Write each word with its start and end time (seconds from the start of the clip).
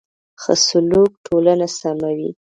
ښه 0.41 0.53
سلوک 0.67 1.11
ټولنه 1.25 1.67
سموي. 1.79 2.29